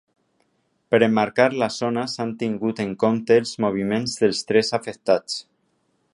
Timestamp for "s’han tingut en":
2.13-2.97